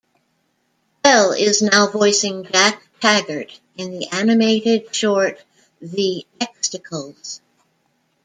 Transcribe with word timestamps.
Bell 1.03 1.31
is 1.33 1.61
now 1.61 1.85
voicing 1.85 2.43
Jack 2.51 2.81
Taggart 3.01 3.59
in 3.77 3.99
the 3.99 4.07
animated 4.11 4.95
short 4.95 5.39
The 5.79 6.25
Xtacles. 6.39 7.39